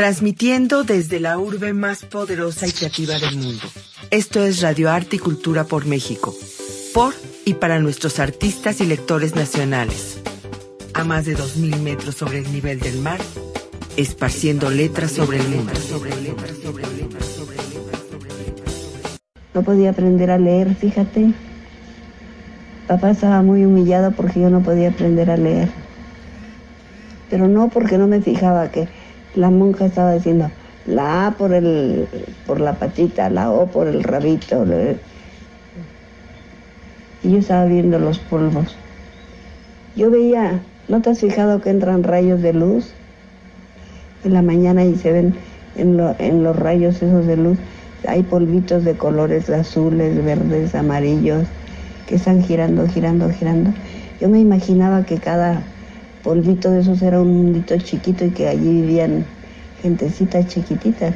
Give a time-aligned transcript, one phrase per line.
[0.00, 3.60] transmitiendo desde la urbe más poderosa y creativa del mundo.
[4.10, 6.34] Esto es Radio Arte y Cultura por México,
[6.94, 7.12] por
[7.44, 10.22] y para nuestros artistas y lectores nacionales.
[10.94, 13.20] A más de 2.000 metros sobre el nivel del mar,
[13.98, 15.72] esparciendo letras sobre el mundo.
[19.52, 21.34] No podía aprender a leer, fíjate.
[22.88, 25.68] Papá estaba muy humillado porque yo no podía aprender a leer.
[27.28, 28.88] Pero no porque no me fijaba que
[29.34, 30.50] la monja estaba diciendo
[30.86, 32.08] la A por, el,
[32.46, 34.64] por la patita, la O por el rabito.
[37.22, 38.76] Y yo estaba viendo los polvos.
[39.94, 42.92] Yo veía, ¿no te has fijado que entran rayos de luz
[44.24, 45.34] en la mañana y se ven
[45.76, 47.58] en, en los rayos esos de luz?
[48.08, 51.46] Hay polvitos de colores azules, verdes, amarillos,
[52.06, 53.72] que están girando, girando, girando.
[54.20, 55.62] Yo me imaginaba que cada
[56.22, 59.24] polvito de esos era un mundito chiquito y que allí vivían
[59.82, 61.14] gentecitas chiquititas.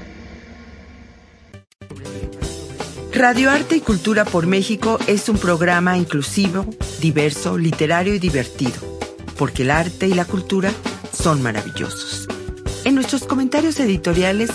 [3.15, 6.67] Radio Arte y Cultura por México es un programa inclusivo,
[7.01, 8.75] diverso, literario y divertido,
[9.39, 10.73] porque el arte y la cultura
[11.13, 12.27] son maravillosos.
[12.85, 14.51] En nuestros comentarios editoriales,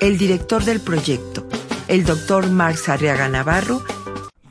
[0.00, 1.46] el director del proyecto,
[1.88, 3.82] el doctor Marx Arriaga Navarro,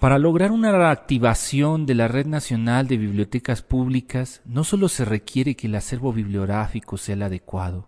[0.04, 5.56] para lograr una reactivación de la Red Nacional de Bibliotecas Públicas, no solo se requiere
[5.56, 7.88] que el acervo bibliográfico sea el adecuado,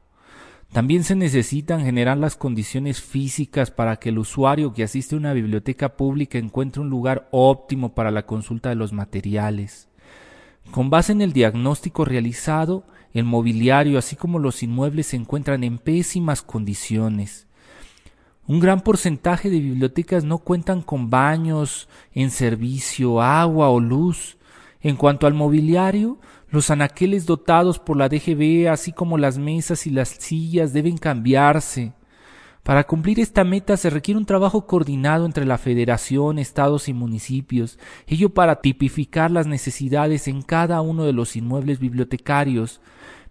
[0.71, 5.33] también se necesitan generar las condiciones físicas para que el usuario que asiste a una
[5.33, 9.89] biblioteca pública encuentre un lugar óptimo para la consulta de los materiales.
[10.71, 15.79] Con base en el diagnóstico realizado, el mobiliario así como los inmuebles se encuentran en
[15.79, 17.44] pésimas condiciones.
[18.47, 24.37] Un gran porcentaje de bibliotecas no cuentan con baños en servicio, agua o luz.
[24.81, 29.89] En cuanto al mobiliario, los anaqueles dotados por la DGB, así como las mesas y
[29.89, 31.93] las sillas, deben cambiarse.
[32.61, 37.79] Para cumplir esta meta se requiere un trabajo coordinado entre la Federación, estados y municipios,
[38.05, 42.79] ello para tipificar las necesidades en cada uno de los inmuebles bibliotecarios,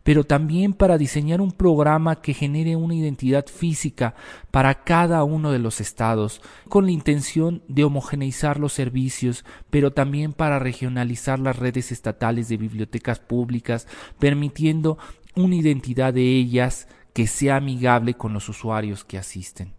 [0.05, 4.15] pero también para diseñar un programa que genere una identidad física
[4.53, 10.33] para cada uno de los estados, con la intención de homogeneizar los servicios, pero también
[10.33, 13.89] para regionalizar las redes estatales de bibliotecas públicas,
[14.19, 14.99] permitiendo
[15.35, 19.73] una identidad de ellas que sea amigable con los usuarios que asisten.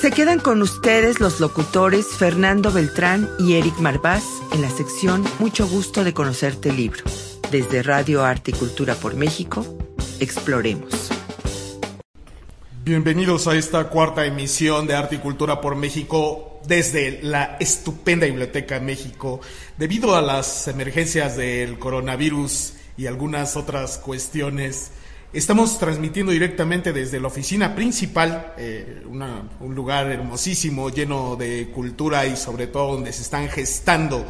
[0.00, 5.66] Se quedan con ustedes los locutores Fernando Beltrán y Eric Marvás en la sección Mucho
[5.66, 7.02] gusto de conocerte libro.
[7.56, 9.64] Desde Radio Arte y Cultura por México,
[10.20, 11.08] exploremos.
[12.84, 18.78] Bienvenidos a esta cuarta emisión de Arte y Cultura por México desde la estupenda Biblioteca
[18.78, 19.40] México.
[19.78, 24.90] Debido a las emergencias del coronavirus y algunas otras cuestiones,
[25.32, 32.36] estamos transmitiendo directamente desde la oficina principal, eh, un lugar hermosísimo, lleno de cultura y
[32.36, 34.26] sobre todo donde se están gestando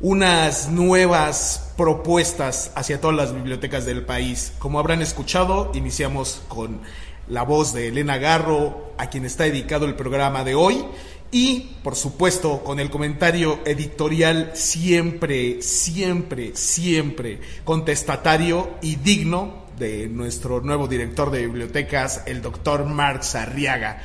[0.00, 4.52] unas nuevas propuestas hacia todas las bibliotecas del país.
[4.58, 6.80] Como habrán escuchado, iniciamos con
[7.28, 10.84] la voz de Elena Garro, a quien está dedicado el programa de hoy,
[11.32, 20.60] y por supuesto con el comentario editorial siempre, siempre, siempre contestatario y digno de nuestro
[20.60, 24.00] nuevo director de bibliotecas, el doctor Marx Arriaga.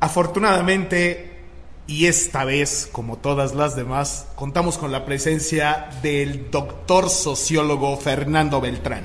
[0.00, 1.37] Afortunadamente,
[1.88, 8.60] y esta vez, como todas las demás, contamos con la presencia del doctor sociólogo Fernando
[8.60, 9.04] Beltrán.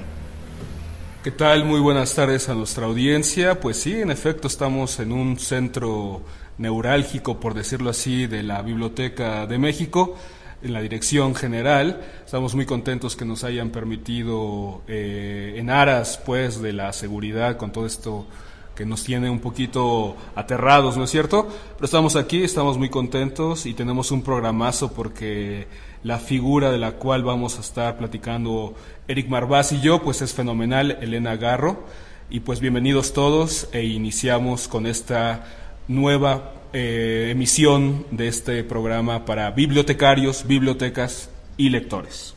[1.24, 1.64] ¿Qué tal?
[1.64, 3.62] Muy buenas tardes a nuestra audiencia.
[3.62, 6.24] Pues sí, en efecto, estamos en un centro
[6.58, 10.18] neurálgico, por decirlo así, de la Biblioteca de México,
[10.62, 12.02] en la dirección general.
[12.26, 17.72] Estamos muy contentos que nos hayan permitido, eh, en aras pues de la seguridad, con
[17.72, 18.28] todo esto
[18.76, 21.48] que nos tiene un poquito aterrados, ¿no es cierto?
[21.76, 25.68] Pero estamos aquí, estamos muy contentos y tenemos un programazo porque
[26.04, 28.76] la figura de la cual vamos a estar platicando
[29.08, 31.86] Eric Marvás y yo, pues es fenomenal, Elena Garro.
[32.30, 35.46] Y pues bienvenidos todos e iniciamos con esta
[35.88, 42.34] nueva eh, emisión de este programa para bibliotecarios, bibliotecas y lectores.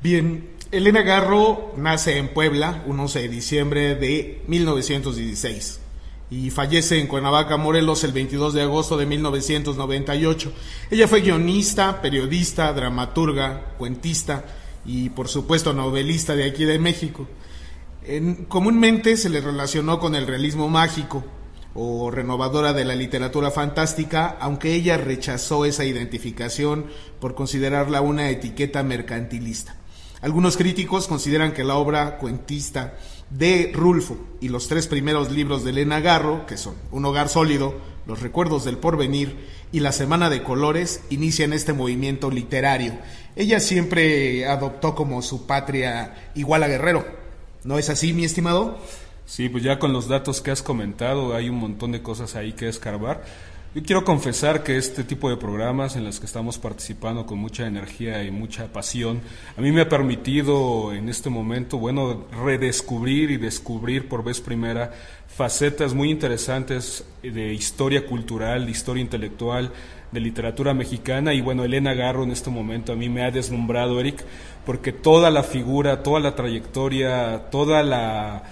[0.00, 5.80] Bien, Elena Garro nace en Puebla un 11 de diciembre de 1916
[6.30, 10.52] y fallece en Cuernavaca, Morelos, el 22 de agosto de 1998.
[10.90, 14.44] Ella fue guionista, periodista, dramaturga, cuentista
[14.84, 17.28] y, por supuesto, novelista de aquí de México.
[18.48, 21.24] comúnmente se le relacionó con el realismo mágico
[21.74, 26.86] o renovadora de la literatura fantástica, aunque ella rechazó esa identificación
[27.20, 29.76] por considerarla una etiqueta mercantilista.
[30.24, 32.94] Algunos críticos consideran que la obra cuentista
[33.28, 37.74] de Rulfo y los tres primeros libros de Elena Garro, que son Un hogar sólido,
[38.06, 39.36] Los recuerdos del porvenir
[39.70, 42.96] y La semana de colores, inician este movimiento literario.
[43.36, 47.04] Ella siempre adoptó como su patria igual a Guerrero.
[47.62, 48.78] ¿No es así, mi estimado?
[49.26, 52.54] Sí, pues ya con los datos que has comentado hay un montón de cosas ahí
[52.54, 53.24] que escarbar.
[53.74, 57.66] Yo quiero confesar que este tipo de programas en los que estamos participando con mucha
[57.66, 59.20] energía y mucha pasión,
[59.56, 64.92] a mí me ha permitido en este momento, bueno, redescubrir y descubrir por vez primera
[65.26, 69.72] facetas muy interesantes de historia cultural, de historia intelectual,
[70.12, 71.34] de literatura mexicana.
[71.34, 74.24] Y bueno, Elena Garro en este momento a mí me ha deslumbrado, Eric,
[74.64, 78.44] porque toda la figura, toda la trayectoria, toda la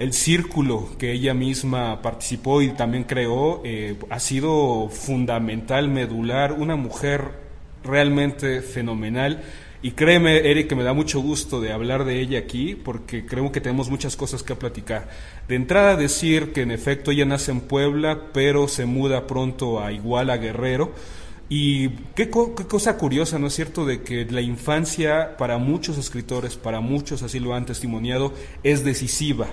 [0.00, 6.74] el círculo que ella misma participó y también creó eh, ha sido fundamental, medular, una
[6.74, 7.32] mujer
[7.84, 9.42] realmente fenomenal.
[9.82, 13.52] Y créeme, Eric, que me da mucho gusto de hablar de ella aquí, porque creo
[13.52, 15.10] que tenemos muchas cosas que platicar.
[15.48, 19.92] De entrada, decir que en efecto ella nace en Puebla, pero se muda pronto a
[19.92, 20.92] Iguala Guerrero.
[21.50, 26.56] Y qué, qué, cosa curiosa, ¿no es cierto?, de que la infancia para muchos escritores,
[26.56, 28.32] para muchos así lo han testimoniado,
[28.62, 29.48] es decisiva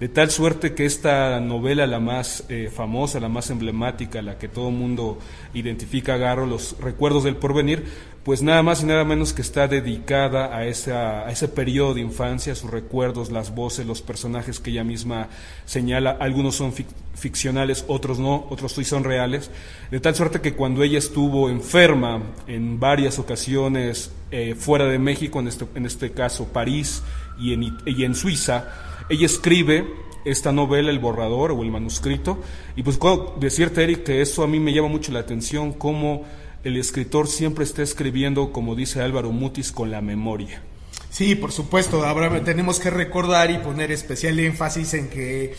[0.00, 4.48] de tal suerte que esta novela, la más eh, famosa, la más emblemática, la que
[4.48, 5.18] todo mundo
[5.54, 7.84] identifica a Garro, Los Recuerdos del Porvenir,
[8.26, 12.00] pues nada más y nada menos que está dedicada a, esa, a ese periodo de
[12.00, 15.28] infancia, sus recuerdos, las voces, los personajes que ella misma
[15.64, 16.74] señala, algunos son
[17.14, 19.52] ficcionales, otros no, otros sí son reales,
[19.92, 25.38] de tal suerte que cuando ella estuvo enferma en varias ocasiones eh, fuera de México,
[25.38, 27.04] en este, en este caso París
[27.38, 28.72] y en, y en Suiza,
[29.08, 29.86] ella escribe
[30.24, 32.42] esta novela, el borrador o el manuscrito,
[32.74, 32.98] y pues
[33.38, 36.24] decirte, Eric, que eso a mí me llama mucho la atención, cómo
[36.66, 40.62] el escritor siempre está escribiendo, como dice Álvaro Mutis, con la memoria.
[41.16, 42.04] Sí, por supuesto.
[42.04, 45.56] Ahora tenemos que recordar y poner especial énfasis en que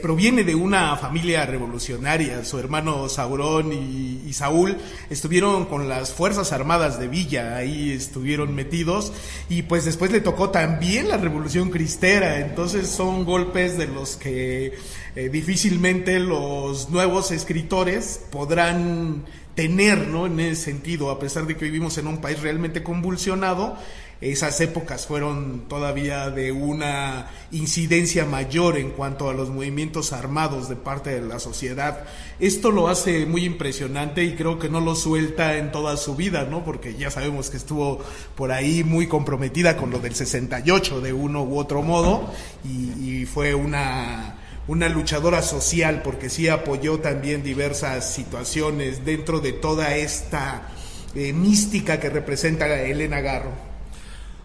[0.00, 2.44] proviene de una familia revolucionaria.
[2.44, 4.76] Su hermano Saurón y, Saúl
[5.10, 9.12] estuvieron con las Fuerzas Armadas de Villa, ahí estuvieron metidos.
[9.48, 12.38] Y pues después le tocó también la Revolución Cristera.
[12.38, 14.74] Entonces son golpes de los que
[15.16, 19.24] eh, difícilmente los nuevos escritores podrán
[19.56, 20.26] tener, ¿no?
[20.26, 23.76] En ese sentido, a pesar de que vivimos en un país realmente convulsionado,
[24.20, 30.76] esas épocas fueron todavía de una incidencia mayor en cuanto a los movimientos armados de
[30.76, 32.04] parte de la sociedad.
[32.38, 36.44] Esto lo hace muy impresionante y creo que no lo suelta en toda su vida,
[36.44, 36.64] ¿no?
[36.64, 41.42] Porque ya sabemos que estuvo por ahí muy comprometida con lo del 68 de uno
[41.42, 42.30] u otro modo
[42.62, 43.00] y,
[43.30, 50.68] fue una una luchadora social porque sí apoyó también diversas situaciones dentro de toda esta
[51.14, 53.69] eh, mística que representa Elena Garro.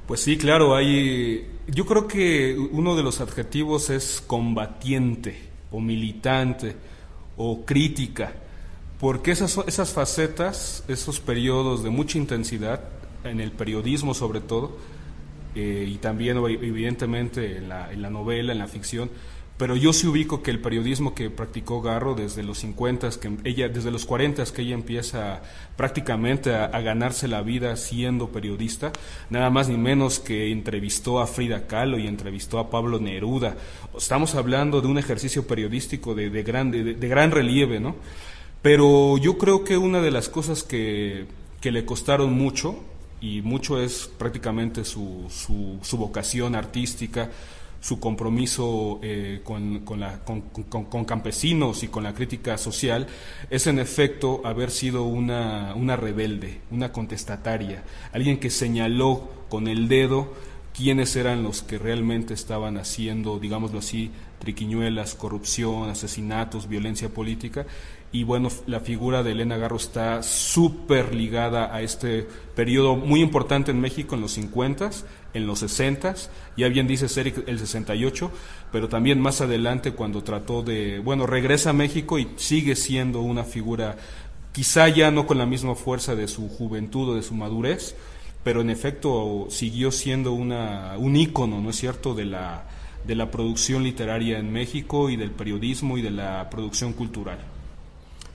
[0.08, 1.48] Pues sí, claro, hay.
[1.68, 6.76] Yo creo que uno de los adjetivos es combatiente, o militante,
[7.38, 8.34] o crítica,
[9.00, 12.82] porque esas, esas facetas, esos periodos de mucha intensidad,
[13.24, 14.78] en el periodismo sobre todo,
[15.56, 19.10] eh, y también evidentemente en la, en la novela, en la ficción,
[19.58, 23.70] pero yo sí ubico que el periodismo que practicó Garro desde los 50, que ella,
[23.70, 25.42] desde los 40 que ella empieza
[25.78, 28.92] prácticamente a, ganarse la vida siendo periodista,
[29.30, 33.56] nada más ni menos que entrevistó a Frida Kahlo y entrevistó a Pablo Neruda.
[33.98, 37.96] Estamos hablando de un ejercicio periodístico de, de, gran, de, gran relieve, ¿no?
[38.62, 41.28] Pero yo creo que una de las cosas que,
[41.62, 42.84] que le costaron mucho,
[43.22, 47.32] y mucho es prácticamente su, su, su vocación artística,
[47.82, 53.08] su compromiso eh, con, con, campesinos y con la crítica social,
[53.50, 59.88] es en efecto haber sido una, una rebelde, una contestataria, alguien que señaló con el
[59.88, 60.34] dedo
[60.76, 67.66] quiénes eran los que realmente estaban haciendo, digámoslo así, triquiñuelas, corrupción, asesinatos, violencia política,
[68.16, 73.72] y bueno, la figura de Elena Garro está súper ligada a este periodo muy importante
[73.72, 74.90] en México en los 50,
[75.34, 76.16] en los 60,
[76.56, 78.32] ya bien dice Eric el 68,
[78.72, 83.44] pero también más adelante cuando trató de, bueno, regresa a México y sigue siendo una
[83.44, 83.98] figura
[84.54, 87.98] quizá ya no con la misma fuerza de su juventud o de su madurez,
[88.46, 92.64] pero en efecto siguió siendo una, un ícono, ¿no es cierto?, de la,
[93.06, 97.55] de la producción literaria en México y del periodismo y de la producción cultural.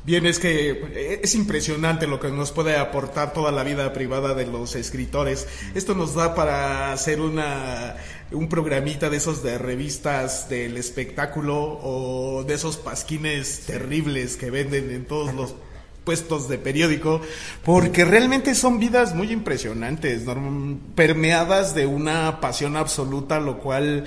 [0.02, 4.34] Bien, es que eh, es impresionante lo que nos puede aportar toda la vida privada
[4.34, 5.46] de los escritores.
[5.74, 7.96] Esto nos da para hacer una
[8.32, 14.90] un programita de esos de revistas del espectáculo o de esos pasquines terribles que venden
[14.90, 15.54] en todos los
[16.04, 17.20] puestos de periódico,
[17.64, 20.22] porque realmente son vidas muy impresionantes,
[20.94, 24.04] permeadas de una pasión absoluta, lo cual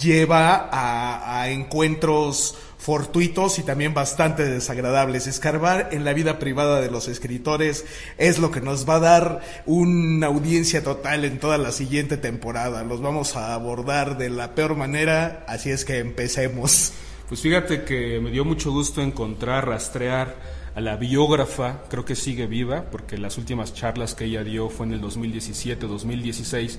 [0.00, 2.56] lleva a, encuentros
[2.86, 5.26] fortuitos y también bastante desagradables.
[5.26, 7.84] Escarbar en la vida privada de los escritores
[8.16, 12.84] es lo que nos va a dar una audiencia total en toda la siguiente temporada.
[12.84, 16.92] Los vamos a abordar de la peor manera, así es que empecemos.
[17.28, 20.36] Pues fíjate que me dio mucho gusto encontrar, rastrear
[20.76, 24.86] a la biógrafa, creo que sigue viva, porque las últimas charlas que ella dio fue
[24.86, 26.78] en el 2017-2016.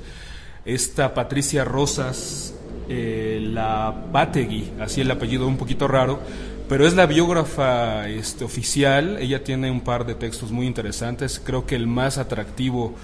[0.63, 2.53] Esta Patricia Rosas,
[2.89, 6.20] eh, la Bategui, así el apellido un poquito raro,
[6.70, 9.17] pero es la biógrafa este, oficial.
[9.20, 11.41] Ella tiene un par de textos muy interesantes.
[11.44, 12.96] Creo que el más atractivo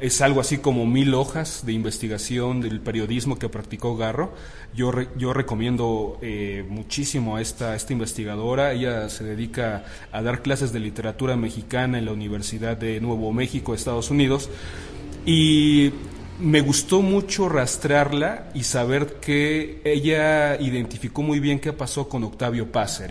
[0.00, 4.34] es algo así como mil hojas de investigación del periodismo que practicó Garro.
[4.74, 8.72] Yo, yo recomiendo eh, muchísimo a esta, esta investigadora.
[8.72, 13.74] Ella se dedica a dar clases de literatura mexicana en la Universidad de Nuevo México,
[13.74, 14.50] Estados Unidos.
[15.26, 15.92] Y
[16.38, 22.72] me gustó mucho rastrearla y saber que ella identificó muy bien qué pasó con Octavio
[22.72, 23.02] Paz,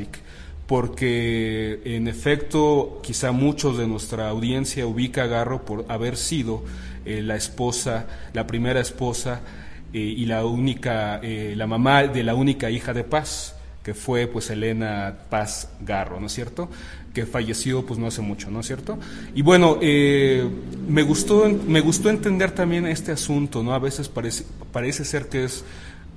[0.68, 6.64] porque en efecto quizá muchos de nuestra audiencia ubica a Garro por haber sido
[7.06, 9.42] eh, la esposa, la primera esposa
[9.94, 14.28] eh, y la única, eh, la mamá de la única hija de Paz, que fue
[14.28, 16.70] pues Elena Paz Garro, ¿no es cierto?
[17.14, 18.98] Que falleció pues no hace mucho, ¿no es cierto?
[19.36, 23.74] Y bueno, me, gustó, me gustó entender también este asunto, ¿no?
[23.74, 25.66] A veces parece, parece ser que es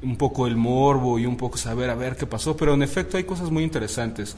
[0.03, 3.17] un poco el morbo y un poco saber a ver qué pasó, pero en efecto
[3.17, 4.37] hay cosas muy interesantes.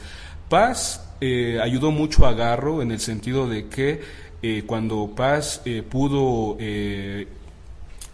[0.48, 4.00] Paz eh, ayudó mucho a Garro en el sentido de que
[4.40, 6.56] eh, cuando Paz eh, pudo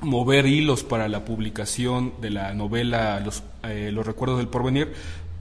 [0.05, 3.43] mover hilos para la publicación de la novela Los,
[3.93, 4.93] Los Recuerdos del Porvenir,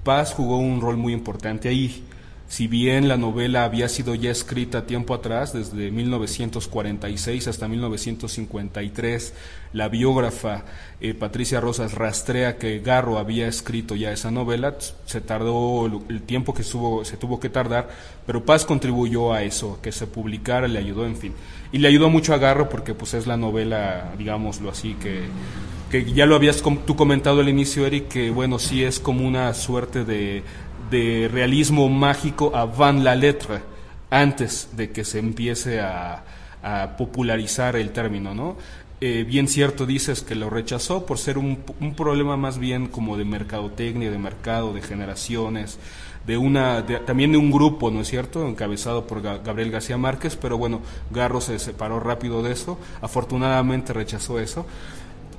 [0.04, 2.04] Paz jugó un rol muy importante ahí.
[2.54, 9.34] Si bien la novela había sido ya escrita tiempo atrás, desde 1946 hasta 1953,
[9.74, 10.64] la biógrafa
[11.02, 14.76] eh, Patricia Rosas rastrea que Garro había escrito ya esa novela,
[15.08, 17.90] se tardó el, tiempo que se tuvo que tardar,
[18.28, 21.34] pero Paz contribuyó a eso, que se publicara, le ayudó, en fin.
[21.72, 25.24] Y le ayudó mucho a Garro porque pues es la novela, digámoslo así, que,
[25.90, 29.52] que ya lo habías tú comentado al inicio, Eric, que bueno, sí es como una
[29.56, 30.44] suerte de
[30.90, 33.62] de realismo mágico a Van la Lettre
[34.10, 36.24] antes de que se empiece a,
[36.98, 38.56] popularizar el término, ¿no?
[39.02, 41.58] Eh, bien cierto dices que lo rechazó por ser un,
[41.98, 45.78] problema más bien como de mercadotecnia, de mercado, de generaciones,
[46.26, 50.58] de una, también de un grupo, ¿no es cierto?, encabezado por Gabriel García Márquez, pero
[50.58, 50.80] bueno,
[51.12, 54.66] Garro se separó rápido de eso, afortunadamente rechazó eso.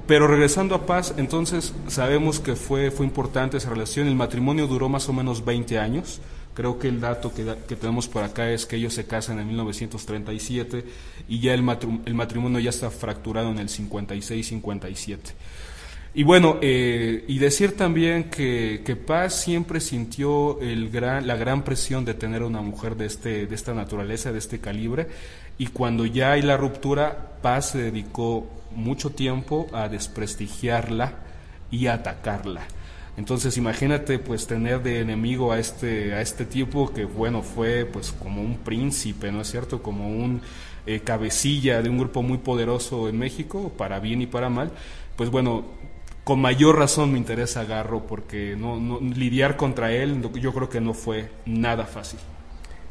[0.07, 4.07] Pero regresando a Paz, entonces sabemos que fue, fue importante esa relación.
[4.07, 6.21] El matrimonio duró más o menos 20 años.
[6.53, 9.49] Creo que el dato que, que tenemos por acá es que ellos se casan en
[9.49, 10.85] 1937
[11.29, 15.19] y ya el, matrimonio ya está fracturado en el 56-57.
[16.17, 21.65] Y bueno, eh, y decir también que, que, Paz siempre sintió el gran, la gran
[21.65, 25.09] presión de tener una mujer de, este, de esta naturaleza, de este calibre,
[25.59, 31.15] y cuando ya hay la ruptura, Paz se dedicó mucho tiempo a desprestigiarla
[31.71, 32.63] y a atacarla.
[33.17, 38.11] Entonces imagínate pues tener de enemigo a este, a este tipo que bueno fue pues
[38.11, 39.83] como un príncipe, ¿no es cierto?
[39.83, 40.41] Como un
[40.87, 44.73] eh, cabecilla de un grupo muy poderoso en México, para bien y para mal.
[45.17, 45.65] Pues bueno,
[46.25, 50.81] con mayor razón me interesa Garro porque no, no, lidiar contra él yo creo que
[50.81, 52.19] no fue nada fácil.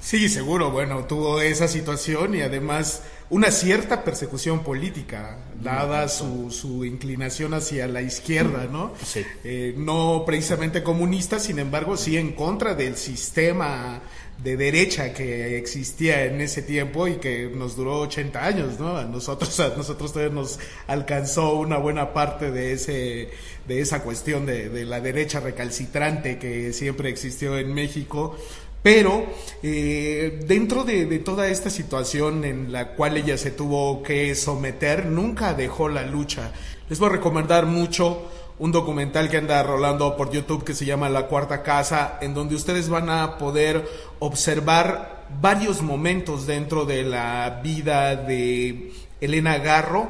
[0.04, 6.84] Sí, seguro, bueno, tuvo esa situación y además una cierta persecución política, dada su, su
[6.84, 8.94] inclinación hacia la izquierda, ¿no?
[9.02, 9.26] Sí.
[9.46, 14.02] Eh, no precisamente comunista, sin embargo, sí en contra del sistema
[14.44, 18.98] de derecha que existía en ese tiempo y que nos duró 80 años, ¿no?
[18.98, 23.30] A nosotros, a nosotros todavía nos alcanzó una buena parte de ese,
[23.70, 28.38] de esa cuestión de, de la derecha recalcitrante que siempre existió en México
[28.84, 29.26] pero
[29.64, 35.54] eh, dentro de, toda esta situación en la cual ella se tuvo que someter, nunca
[35.54, 36.52] dejó la lucha.
[36.90, 41.10] Les voy a recomendar mucho un documental que anda rolando por YouTube que se llama
[41.10, 47.62] La Cuarta Casa, en donde ustedes van a poder observar varios momentos dentro de la
[47.64, 50.10] vida de Elena Garro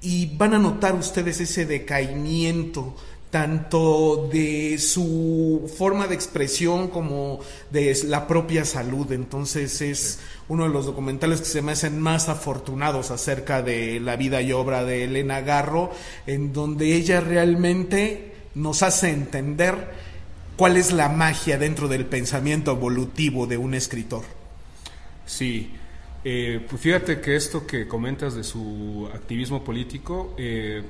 [0.00, 2.94] y van a notar ustedes ese decaimiento
[3.32, 9.10] tanto de su forma de expresión como de la propia salud.
[9.10, 14.14] Entonces es uno de los documentales que se me hacen más afortunados acerca de la
[14.14, 15.90] vida y obra de Elena Garro,
[16.28, 20.12] en donde ella realmente nos hace entender
[20.56, 24.22] ¿Cuál es la magia dentro del pensamiento evolutivo de un escritor?
[25.24, 25.72] Sí,
[26.24, 30.82] eh, pues fíjate que esto que comentas de su activismo político, eh,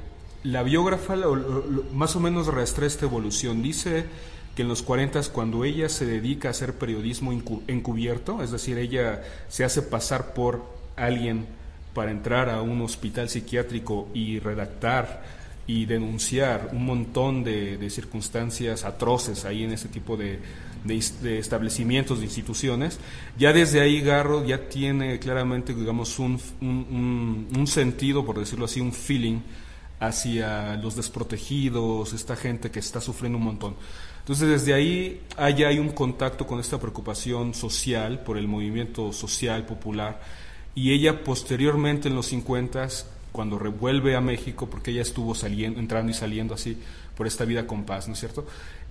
[0.43, 1.17] la biógrafa
[1.93, 3.63] más o menos reestra esta evolución.
[3.63, 4.07] Dice
[4.57, 9.23] que en los 40 cuando ella se dedica a hacer periodismo encubierto, es decir, ella
[9.49, 10.65] se hace pasar por
[10.97, 11.47] alguien
[11.95, 15.23] para entrar a un hospital psiquiátrico y redactar
[15.67, 20.41] y denunciar un montón de, circunstancias atroces ahí en ese tipo de,
[21.39, 22.99] establecimientos, de instituciones,
[23.39, 28.93] ya desde ahí Garro ya tiene claramente, digamos, un, un, sentido, por decirlo así, un
[28.93, 29.39] feeling
[30.03, 33.77] hacia los desprotegidos, esta gente que está sufriendo un montón.
[34.19, 39.65] Entonces, desde ahí hay, hay un contacto con esta preocupación social por el movimiento social
[39.65, 40.21] popular
[40.75, 42.89] y ella posteriormente en los 50
[43.31, 46.77] cuando revuelve a México, porque ella estuvo saliendo, entrando y saliendo así
[47.17, 48.45] por esta vida con paz, ¿no es cierto?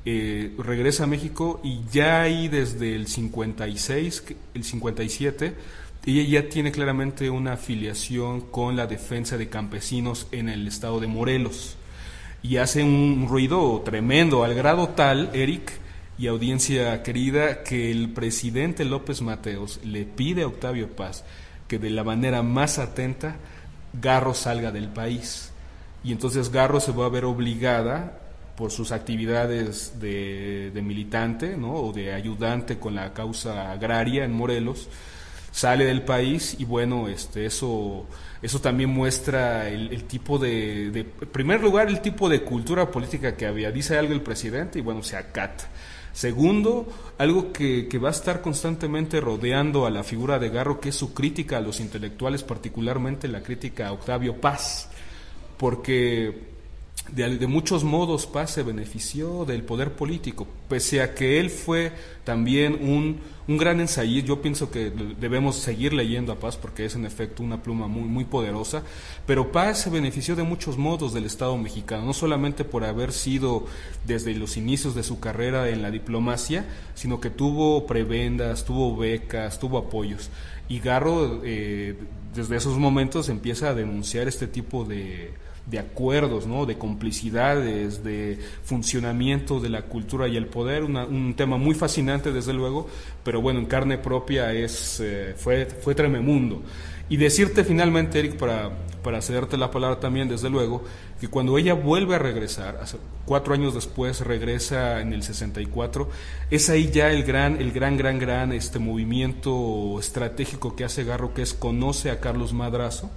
[0.06, 5.56] Eh, regresa a México y ya ahí desde el 56, el 57,
[6.06, 11.08] ella ya tiene claramente una afiliación con la defensa de campesinos en el estado de
[11.08, 11.78] Morelos
[12.44, 15.74] y hace un ruido tremendo, al grado tal, Eric
[16.18, 21.24] y audiencia querida, que el presidente López Mateos le pide a Octavio Paz
[21.68, 23.38] que de la manera más atenta
[23.94, 25.52] Garro salga del país.
[26.04, 28.20] Y entonces Garro se va a ver obligada
[28.58, 31.76] por sus actividades de, militante ¿no?
[31.76, 34.90] o de ayudante con la causa agraria en Morelos,
[35.52, 38.06] sale del país y bueno, este, eso,
[38.42, 43.46] eso también muestra el, tipo de, en primer lugar, el tipo de cultura política que
[43.46, 43.72] había.
[43.72, 45.70] Dice algo el presidente y bueno, se acata.
[46.14, 50.90] Segundo, algo que, que, va a estar constantemente rodeando a la figura de Garro, que
[50.90, 54.90] es su crítica a los intelectuales, particularmente la crítica a Octavio Paz,
[55.58, 56.52] porque
[57.12, 61.92] de, muchos modos Paz se benefició del poder político, pese a que él fue
[62.24, 64.30] también un, un gran ensayista.
[64.30, 68.04] Yo pienso que debemos seguir leyendo a Paz porque es en efecto una pluma muy,
[68.04, 68.84] muy poderosa,
[69.26, 73.66] pero Paz se benefició de muchos modos del Estado mexicano, no solamente por haber sido
[74.06, 76.66] desde los inicios de su carrera en la diplomacia,
[76.96, 80.30] sino que tuvo prebendas, tuvo becas, tuvo apoyos.
[80.70, 81.98] Y Garro, eh,
[82.34, 85.34] desde esos momentos, empieza a denunciar este tipo de
[85.66, 86.66] de acuerdos, ¿no?
[86.66, 92.54] de complicidades, de funcionamiento de la cultura y el poder, un tema muy fascinante desde
[92.54, 92.88] luego,
[93.24, 96.62] pero bueno, en carne propia es, eh, fue, fue trememundo.
[97.10, 98.72] Y decirte finalmente, Eric, para,
[99.04, 100.84] para cederte la palabra también, desde luego,
[101.20, 102.80] que cuando ella vuelve a regresar,
[103.26, 106.10] cuatro años después regresa en el 64,
[106.50, 111.34] es ahí ya el gran, el gran, gran, gran este movimiento estratégico que hace Garro,
[111.34, 113.12] que es conoce a Carlos Madrazo,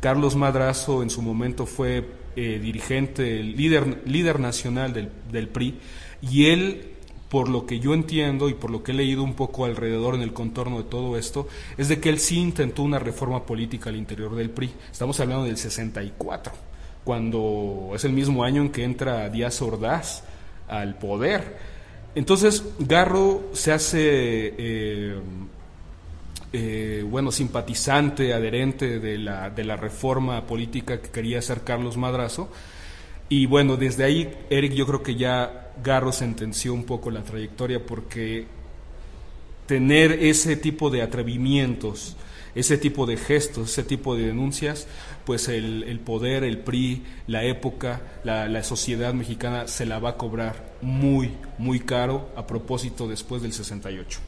[0.00, 2.04] Carlos Madrazo en su momento fue
[2.36, 5.78] eh, dirigente, líder, líder nacional del, del, PRI,
[6.22, 6.92] y él,
[7.28, 10.22] por lo que yo entiendo y por lo que he leído un poco alrededor en
[10.22, 13.96] el contorno de todo esto, es de que él sí intentó una reforma política al
[13.96, 14.70] interior del PRI.
[14.90, 16.52] Estamos hablando del 64,
[17.02, 20.22] cuando es el mismo año en que entra Díaz Ordaz
[20.68, 21.58] al poder.
[22.14, 24.54] Entonces, Garro se hace...
[24.58, 25.18] Eh,
[26.52, 32.50] eh, bueno, simpatizante, adherente de la, de la reforma política que quería hacer Carlos Madrazo.
[33.28, 37.84] Y bueno, desde ahí, Eric, yo creo que ya Garro sentenció un poco la trayectoria
[37.84, 38.46] porque
[39.66, 42.16] tener ese tipo de atrevimientos,
[42.54, 44.86] ese tipo de gestos, ese tipo de denuncias,
[45.26, 50.10] pues el, el poder, el PRI, la época, la, la, sociedad mexicana se la va
[50.10, 54.20] a cobrar muy, muy caro a propósito después del 68.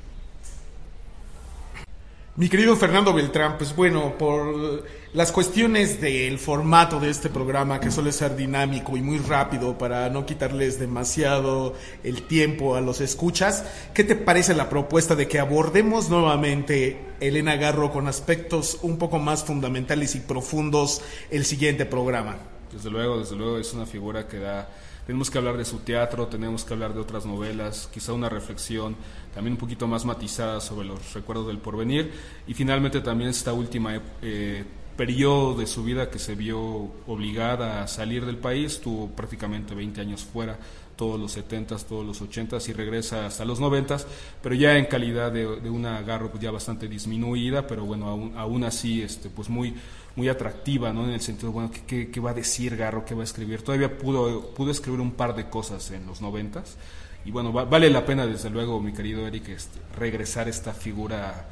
[2.40, 7.90] Mi querido Fernando Beltrán, pues bueno, por las cuestiones del formato de este programa, que
[7.90, 13.66] suele ser dinámico y muy rápido para no quitarles demasiado el tiempo a los escuchas,
[13.92, 19.18] ¿qué te parece la propuesta de que abordemos nuevamente Elena Garro con aspectos un poco
[19.18, 22.38] más fundamentales y profundos el siguiente programa?
[22.72, 24.66] Desde luego, desde luego, es una figura que da
[25.10, 28.94] tenemos que hablar de su teatro, tenemos que hablar de otras novelas, quizá una reflexión
[29.34, 32.12] también un poquito más matizada sobre los recuerdos del porvenir.
[32.46, 34.64] Y finalmente también esta última eh,
[34.96, 36.60] periodo de su vida que se vio
[37.08, 40.60] obligada a salir del país, tuvo prácticamente 20 años fuera,
[41.00, 44.04] todos los 70s, todos los 80s y regresa hasta los 90s,
[44.42, 49.00] pero ya en calidad de, una Garro ya bastante disminuida, pero bueno, aún, aún así
[49.00, 49.74] este, pues muy,
[50.14, 51.04] muy atractiva, ¿no?
[51.04, 53.06] En el sentido, bueno, ¿qué, qué, va a decir Garro?
[53.06, 53.62] ¿Qué va a escribir?
[53.62, 56.76] Todavía pudo, pudo escribir un par de cosas en los noventas.
[57.24, 61.48] Y bueno, vale la pena, desde luego, mi querido Eric, este, regresar esta figura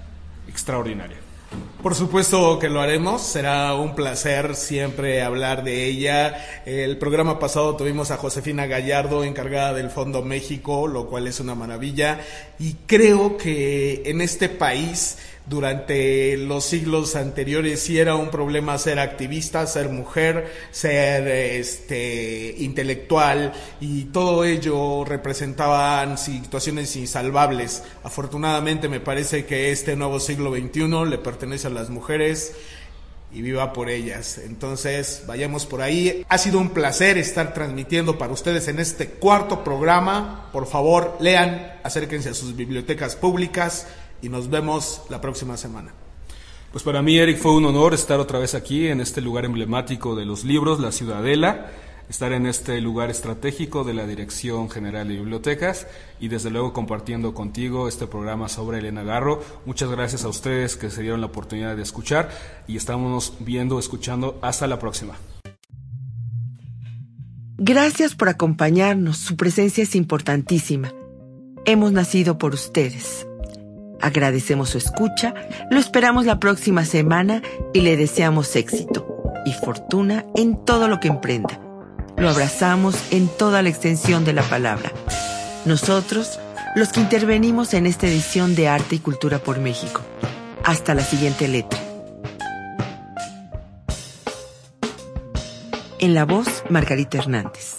[0.46, 1.27] extraordinaria.
[1.82, 6.44] Por supuesto que lo haremos, será un placer siempre hablar de ella.
[6.66, 11.54] El programa pasado tuvimos a Josefina Gallardo, encargada del Fondo México, lo cual es una
[11.54, 12.20] maravilla.
[12.58, 18.98] Y creo que en este país durante los siglos anteriores sí era un problema ser
[18.98, 27.82] activista, ser mujer, ser este intelectual y todo ello representaban situaciones insalvables.
[28.02, 32.54] Afortunadamente me parece que este nuevo siglo XXI le pertenece a las mujeres
[33.32, 34.38] y viva por ellas.
[34.38, 36.24] Entonces, vayamos por ahí.
[36.28, 40.48] Ha sido un placer estar transmitiendo para ustedes en este cuarto programa.
[40.50, 43.86] Por favor, lean, acérquense a sus bibliotecas públicas
[44.22, 45.92] y nos vemos la próxima semana.
[46.72, 50.14] Pues para mí, Eric, fue un honor estar otra vez aquí en este lugar emblemático
[50.14, 51.70] de los libros, la Ciudadela,
[52.10, 55.86] estar en este lugar estratégico de la Dirección General de Bibliotecas
[56.20, 59.42] y desde luego compartiendo contigo este programa sobre Elena Garro.
[59.66, 62.30] Muchas gracias a ustedes que se dieron la oportunidad de escuchar
[62.66, 64.38] y estamos viendo, escuchando.
[64.42, 65.14] Hasta la próxima.
[67.56, 69.18] Gracias por acompañarnos.
[69.18, 70.92] Su presencia es importantísima.
[71.64, 73.27] Hemos nacido por ustedes.
[74.00, 75.34] Agradecemos su escucha,
[75.70, 81.08] lo esperamos la próxima semana y le deseamos éxito y fortuna en todo lo que
[81.08, 81.60] emprenda.
[82.16, 84.92] Lo abrazamos en toda la extensión de la palabra.
[85.64, 86.38] Nosotros,
[86.74, 90.00] los que intervenimos en esta edición de Arte y Cultura por México.
[90.64, 91.78] Hasta la siguiente letra.
[96.00, 97.77] En la voz, Margarita Hernández.